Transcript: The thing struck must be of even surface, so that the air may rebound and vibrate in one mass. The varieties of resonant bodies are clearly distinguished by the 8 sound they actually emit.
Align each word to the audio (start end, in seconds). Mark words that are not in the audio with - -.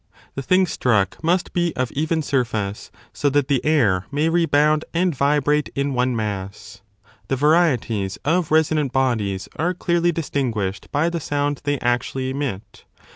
The 0.33 0.41
thing 0.41 0.65
struck 0.65 1.23
must 1.23 1.53
be 1.53 1.75
of 1.75 1.91
even 1.91 2.23
surface, 2.23 2.89
so 3.13 3.29
that 3.29 3.49
the 3.49 3.63
air 3.63 4.07
may 4.11 4.29
rebound 4.29 4.83
and 4.95 5.13
vibrate 5.15 5.69
in 5.75 5.93
one 5.93 6.15
mass. 6.15 6.81
The 7.27 7.35
varieties 7.35 8.17
of 8.25 8.49
resonant 8.49 8.93
bodies 8.93 9.47
are 9.57 9.75
clearly 9.75 10.11
distinguished 10.11 10.91
by 10.91 11.11
the 11.11 11.19
8 11.19 11.21
sound 11.21 11.61
they 11.65 11.77
actually 11.81 12.31
emit. 12.31 12.85